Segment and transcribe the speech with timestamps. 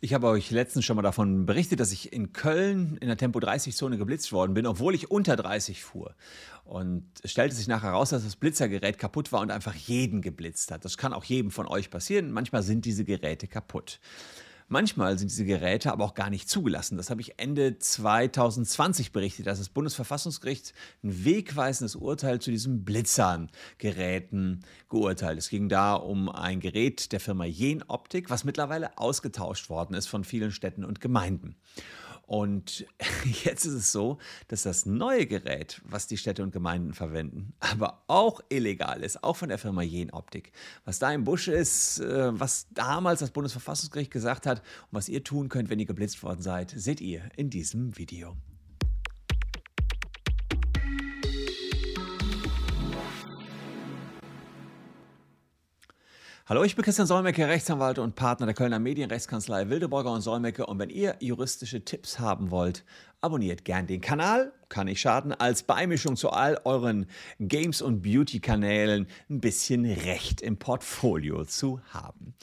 [0.00, 3.38] Ich habe euch letztens schon mal davon berichtet, dass ich in Köln in der Tempo
[3.38, 6.14] 30-Zone geblitzt worden bin, obwohl ich unter 30 fuhr.
[6.64, 10.70] Und es stellte sich nachher heraus, dass das Blitzergerät kaputt war und einfach jeden geblitzt
[10.70, 10.84] hat.
[10.84, 12.30] Das kann auch jedem von euch passieren.
[12.30, 13.98] Manchmal sind diese Geräte kaputt.
[14.68, 16.96] Manchmal sind diese Geräte aber auch gar nicht zugelassen.
[16.96, 20.74] Das habe ich Ende 2020 berichtet, dass das Bundesverfassungsgericht
[21.04, 25.38] ein wegweisendes Urteil zu diesen Blitzern-Geräten geurteilt.
[25.38, 30.24] Es ging da um ein Gerät der Firma Jenoptik, was mittlerweile ausgetauscht worden ist von
[30.24, 31.54] vielen Städten und Gemeinden.
[32.26, 32.84] Und
[33.44, 38.02] jetzt ist es so, dass das neue Gerät, was die Städte und Gemeinden verwenden, aber
[38.08, 40.52] auch illegal ist, auch von der Firma Jenoptik.
[40.84, 45.24] Was da im Busch ist, äh, was damals das Bundesverfassungsgericht gesagt hat und was ihr
[45.24, 48.36] tun könnt, wenn ihr geblitzt worden seid, seht ihr in diesem Video.
[56.48, 60.66] Hallo, ich bin Christian Solmecke, Rechtsanwalt und Partner der Kölner Medienrechtskanzlei Wildeborger und Solmecke.
[60.66, 62.84] Und wenn ihr juristische Tipps haben wollt,
[63.20, 67.06] abonniert gern den Kanal, kann nicht schaden, als Beimischung zu all euren
[67.40, 72.36] Games- und Beauty-Kanälen ein bisschen Recht im Portfolio zu haben.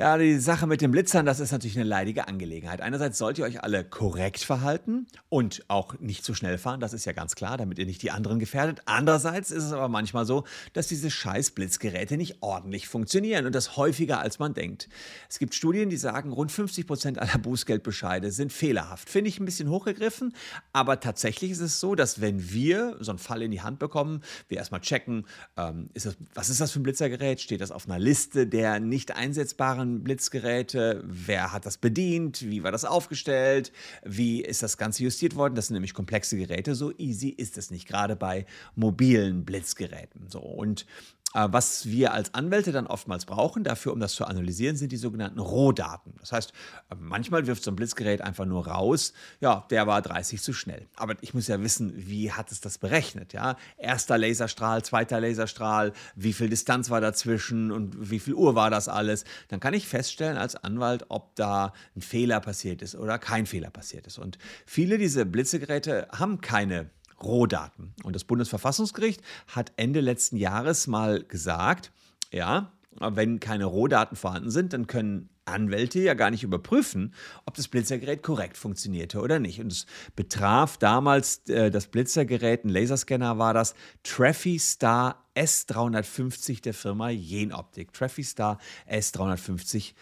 [0.00, 2.80] Ja, die Sache mit den Blitzern, das ist natürlich eine leidige Angelegenheit.
[2.80, 7.04] Einerseits sollt ihr euch alle korrekt verhalten und auch nicht zu schnell fahren, das ist
[7.04, 8.80] ja ganz klar, damit ihr nicht die anderen gefährdet.
[8.84, 13.76] Andererseits ist es aber manchmal so, dass diese scheiß Blitzgeräte nicht ordentlich funktionieren und das
[13.76, 14.88] häufiger als man denkt.
[15.28, 19.10] Es gibt Studien, die sagen, rund 50 Prozent aller Bußgeldbescheide sind fehlerhaft.
[19.10, 20.32] Finde ich ein bisschen hochgegriffen,
[20.72, 24.22] aber tatsächlich ist es so, dass wenn wir so einen Fall in die Hand bekommen,
[24.46, 27.40] wir erstmal checken, ähm, ist das, was ist das für ein Blitzergerät?
[27.40, 32.62] Steht das auf einer Liste der nicht einsetzbaren waren Blitzgeräte, wer hat das bedient, wie
[32.62, 33.72] war das aufgestellt,
[34.04, 35.54] wie ist das Ganze justiert worden.
[35.54, 40.28] Das sind nämlich komplexe Geräte, so easy ist es nicht, gerade bei mobilen Blitzgeräten.
[40.28, 40.86] So, und
[41.34, 45.38] was wir als Anwälte dann oftmals brauchen, dafür, um das zu analysieren, sind die sogenannten
[45.38, 46.14] Rohdaten.
[46.20, 46.52] Das heißt,
[46.90, 50.88] äh, manchmal wirft so ein Blitzgerät einfach nur raus, ja, der war 30 zu schnell.
[50.96, 53.34] Aber ich muss ja wissen, wie hat es das berechnet?
[53.34, 53.56] Ja?
[53.76, 58.88] Erster Laserstrahl, zweiter Laserstrahl, wie viel Distanz war dazwischen und wie viel Uhr war das
[58.88, 59.24] alles?
[59.48, 63.70] Dann kann ich feststellen als Anwalt, ob da ein Fehler passiert ist oder kein Fehler
[63.70, 64.18] passiert ist.
[64.18, 66.90] Und viele dieser Blitzegeräte haben keine
[67.22, 67.94] Rohdaten.
[68.04, 71.92] Und das Bundesverfassungsgericht hat Ende letzten Jahres mal gesagt,
[72.32, 77.14] ja, wenn keine Rohdaten vorhanden sind, dann können Anwälte ja gar nicht überprüfen,
[77.46, 79.60] ob das Blitzergerät korrekt funktionierte oder nicht.
[79.60, 87.08] Und es betraf damals äh, das Blitzergerät, ein Laserscanner war das, TraffiStar S350 der Firma
[87.10, 87.92] Jenoptik.
[87.92, 88.58] TraffiStar
[88.90, 89.94] S350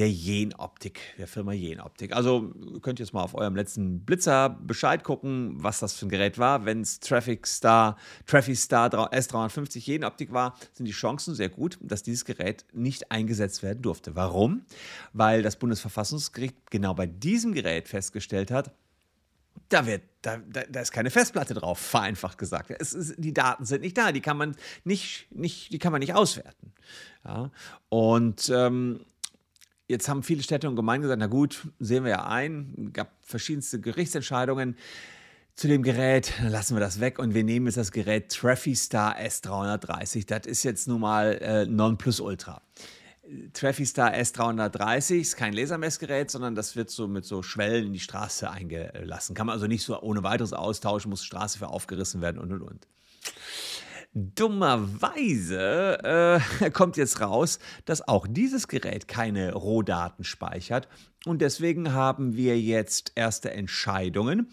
[0.00, 2.16] der Jenoptik, der Firma Jenoptik.
[2.16, 6.08] Also könnt ihr jetzt mal auf eurem letzten Blitzer Bescheid gucken, was das für ein
[6.08, 6.64] Gerät war.
[6.64, 12.02] Wenn es Traffic Star, Traffic Star S350 Jenoptik war, sind die Chancen sehr gut, dass
[12.02, 14.16] dieses Gerät nicht eingesetzt werden durfte.
[14.16, 14.62] Warum?
[15.12, 18.72] Weil das Bundesverfassungsgericht genau bei diesem Gerät festgestellt hat,
[19.68, 22.70] da, wird, da, da, da, ist keine Festplatte drauf, vereinfacht gesagt.
[22.70, 26.14] Ist, die Daten sind nicht da, die kann man nicht, nicht, die kann man nicht
[26.14, 26.72] auswerten.
[27.24, 27.50] Ja?
[27.90, 29.04] Und ähm,
[29.90, 33.80] Jetzt haben viele Städte und Gemeinden gesagt, na gut, sehen wir ja ein, gab verschiedenste
[33.80, 34.76] Gerichtsentscheidungen
[35.56, 40.28] zu dem Gerät, lassen wir das weg und wir nehmen jetzt das Gerät TraffiStar S330.
[40.28, 42.62] Das ist jetzt nun mal äh, Nonplusultra.
[43.52, 48.48] TraffiStar S330 ist kein Lasermessgerät, sondern das wird so mit so Schwellen in die Straße
[48.48, 49.34] eingelassen.
[49.34, 52.62] Kann man also nicht so ohne weiteres austauschen, muss Straße für aufgerissen werden und und
[52.62, 52.86] und.
[54.12, 55.98] Dummerweise
[56.60, 60.88] äh, kommt jetzt raus, dass auch dieses Gerät keine Rohdaten speichert.
[61.26, 64.48] Und deswegen haben wir jetzt erste Entscheidungen,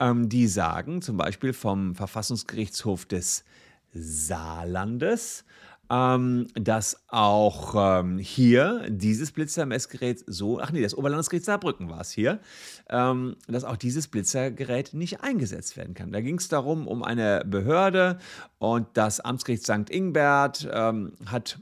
[0.00, 3.44] ähm, die sagen, zum Beispiel vom Verfassungsgerichtshof des
[3.92, 5.44] Saarlandes,
[5.92, 12.10] ähm, dass auch ähm, hier dieses Blitzermessgerät so, ach nee, das Oberlandesgericht Saarbrücken war es
[12.10, 12.40] hier,
[12.88, 16.10] ähm, dass auch dieses Blitzergerät nicht eingesetzt werden kann.
[16.10, 18.18] Da ging es darum, um eine Behörde
[18.58, 19.90] und das Amtsgericht St.
[19.90, 21.58] Ingbert ähm, hat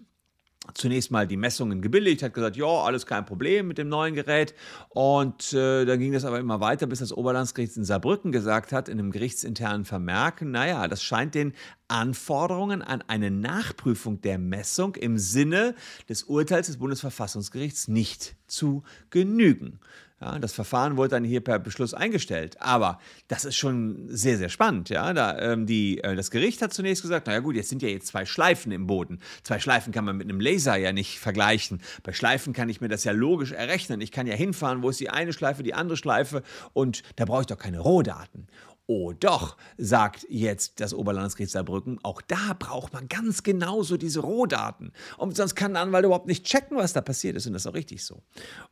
[0.74, 4.54] zunächst mal die Messungen gebilligt, hat gesagt, ja, alles kein Problem mit dem neuen Gerät.
[4.88, 8.88] Und äh, dann ging das aber immer weiter, bis das Oberlandesgericht in Saarbrücken gesagt hat,
[8.88, 11.54] in einem gerichtsinternen Vermerk, naja, das scheint den
[11.88, 15.74] Anforderungen an eine Nachprüfung der Messung im Sinne
[16.08, 19.80] des Urteils des Bundesverfassungsgerichts nicht zu genügen.
[20.20, 22.60] Ja, das Verfahren wurde dann hier per Beschluss eingestellt.
[22.60, 24.90] Aber das ist schon sehr, sehr spannend.
[24.90, 25.14] Ja?
[25.14, 28.08] Da, ähm, die, äh, das Gericht hat zunächst gesagt, naja gut, jetzt sind ja jetzt
[28.08, 29.20] zwei Schleifen im Boden.
[29.44, 31.80] Zwei Schleifen kann man mit einem Laser ja nicht vergleichen.
[32.02, 34.02] Bei Schleifen kann ich mir das ja logisch errechnen.
[34.02, 36.42] Ich kann ja hinfahren, wo ist die eine Schleife, die andere Schleife
[36.74, 38.46] und da brauche ich doch keine Rohdaten.
[38.92, 44.92] Oh doch, sagt jetzt das Oberlandesgericht Saarbrücken, auch da braucht man ganz genauso diese Rohdaten.
[45.16, 47.46] Und sonst kann ein Anwalt überhaupt nicht checken, was da passiert ist.
[47.46, 48.20] Und das ist auch richtig so.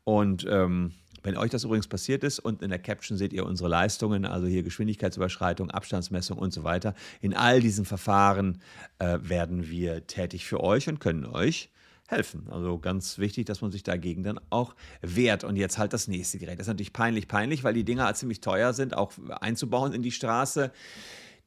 [0.02, 3.68] Und ähm, wenn euch das übrigens passiert ist, unten in der Caption seht ihr unsere
[3.68, 6.94] Leistungen, also hier Geschwindigkeitsüberschreitung, Abstandsmessung und so weiter.
[7.20, 8.60] In all diesen Verfahren
[8.98, 11.70] äh, werden wir tätig für euch und können euch
[12.08, 12.46] helfen.
[12.50, 15.44] Also ganz wichtig, dass man sich dagegen dann auch wehrt.
[15.44, 16.58] Und jetzt halt das nächste Gerät.
[16.58, 20.10] Das ist natürlich peinlich, peinlich, weil die Dinger ziemlich teuer sind, auch einzubauen in die
[20.10, 20.72] Straße.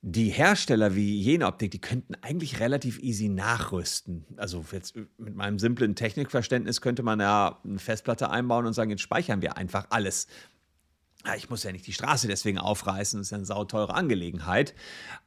[0.03, 4.25] Die Hersteller wie Jenoptik, die könnten eigentlich relativ easy nachrüsten.
[4.35, 9.03] Also jetzt mit meinem simplen Technikverständnis könnte man ja eine Festplatte einbauen und sagen, jetzt
[9.03, 10.27] speichern wir einfach alles
[11.37, 14.73] ich muss ja nicht die Straße deswegen aufreißen, das ist ja eine sauteure Angelegenheit.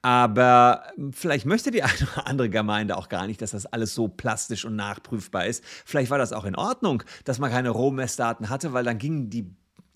[0.03, 3.95] Aber hm, vielleicht möchte die eine oder andere Gemeinde auch gar nicht, dass das alles
[3.95, 5.65] so plastisch und nachprüfbar ist.
[5.85, 9.55] Vielleicht war das auch in Ordnung, dass man keine Rohmessdaten hatte, weil dann gingen die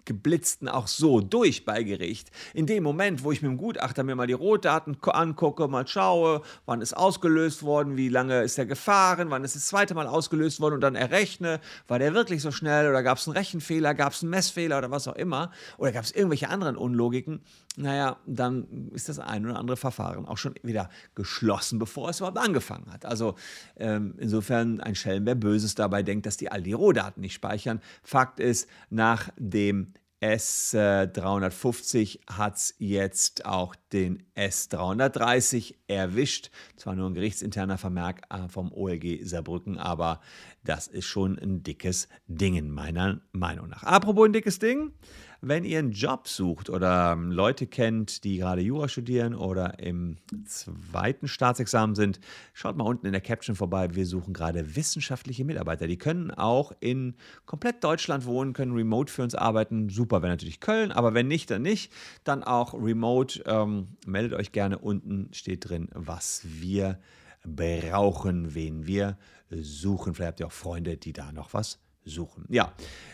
[0.09, 2.31] Geblitzten auch so durch bei Gericht.
[2.55, 6.41] In dem Moment, wo ich mit dem Gutachter mir mal die Rohdaten angucke, mal schaue,
[6.65, 10.61] wann ist ausgelöst worden, wie lange ist er gefahren, wann ist das zweite Mal ausgelöst
[10.61, 14.15] worden und dann errechne, war der wirklich so schnell oder gab es einen Rechenfehler, gab
[14.15, 17.43] es einen Messfehler oder was auch immer oder gab es irgendwelche anderen Unlogiken,
[17.77, 22.39] naja, dann ist das ein oder andere Verfahren auch schon wieder geschlossen, bevor es überhaupt
[22.39, 23.05] angefangen hat.
[23.05, 23.37] Also
[23.77, 27.81] ähm, insofern ein Schelm, wer Böses dabei denkt, dass die all die Rohdaten nicht speichern.
[28.03, 36.51] Fakt ist, nach dem S350 hat es jetzt auch den S330 erwischt.
[36.77, 40.21] Zwar nur ein gerichtsinterner Vermerk äh, vom OLG Saarbrücken, aber
[40.65, 43.85] das ist schon ein dickes Ding, meiner Meinung nach.
[43.85, 44.93] Apropos ein dickes Ding.
[45.41, 50.17] Wenn ihr einen Job sucht oder ähm, Leute kennt, die gerade Jura studieren oder im
[50.45, 52.19] zweiten Staatsexamen sind,
[52.55, 53.95] schaut mal unten in der Caption vorbei.
[53.95, 55.87] Wir suchen gerade wissenschaftliche Mitarbeiter.
[55.87, 57.15] Die können auch in
[57.47, 59.89] komplett Deutschland wohnen, können remote für uns arbeiten.
[59.91, 61.93] Super, wenn natürlich Köln, aber wenn nicht, dann nicht.
[62.25, 63.41] Dann auch remote.
[63.47, 64.79] Ähm, meldet euch gerne.
[64.79, 66.99] Unten steht drin, was wir
[67.45, 69.17] brauchen, wen wir
[69.51, 70.15] suchen.
[70.15, 72.45] Vielleicht habt ihr auch Freunde, die da noch was suchen.
[72.49, 72.73] Ja,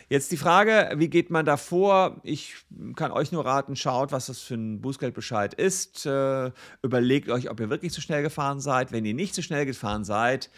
[0.08, 2.20] jetzt die Frage, wie geht man da vor?
[2.22, 2.54] Ich
[2.96, 6.06] kann euch nur raten, schaut, was das für ein Bußgeldbescheid ist.
[6.06, 6.50] Äh,
[6.82, 8.92] überlegt euch, ob ihr wirklich zu schnell gefahren seid.
[8.92, 10.50] Wenn ihr nicht zu schnell gefahren seid,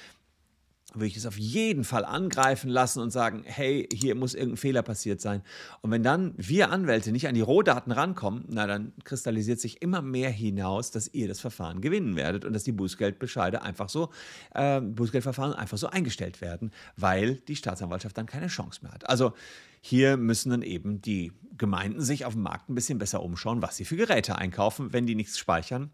[0.95, 4.83] würde ich es auf jeden Fall angreifen lassen und sagen, hey, hier muss irgendein Fehler
[4.83, 5.43] passiert sein.
[5.81, 10.01] Und wenn dann wir Anwälte nicht an die Rohdaten rankommen, na dann kristallisiert sich immer
[10.01, 14.11] mehr hinaus, dass ihr das Verfahren gewinnen werdet und dass die Bußgeldbescheide einfach so,
[14.55, 19.09] äh, Bußgeldverfahren einfach so eingestellt werden, weil die Staatsanwaltschaft dann keine Chance mehr hat.
[19.09, 19.33] Also
[19.81, 23.77] hier müssen dann eben die Gemeinden sich auf dem Markt ein bisschen besser umschauen, was
[23.77, 25.91] sie für Geräte einkaufen, wenn die nichts speichern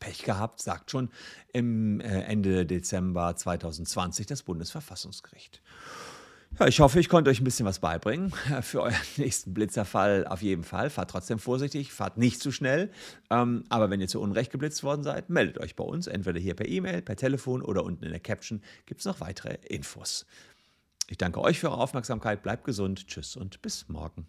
[0.00, 1.10] Pech gehabt, sagt schon
[1.52, 5.62] im äh, Ende Dezember 2020 das Bundesverfassungsgericht.
[6.58, 8.32] Ja, ich hoffe, ich konnte euch ein bisschen was beibringen.
[8.62, 10.90] Für euren nächsten Blitzerfall auf jeden Fall.
[10.90, 12.90] Fahrt trotzdem vorsichtig, fahrt nicht zu schnell.
[13.30, 16.06] Ähm, aber wenn ihr zu Unrecht geblitzt worden seid, meldet euch bei uns.
[16.06, 19.58] Entweder hier per E-Mail, per Telefon oder unten in der Caption gibt es noch weitere
[19.68, 20.26] Infos.
[21.08, 22.42] Ich danke euch für eure Aufmerksamkeit.
[22.42, 23.06] Bleibt gesund.
[23.06, 24.26] Tschüss und bis morgen.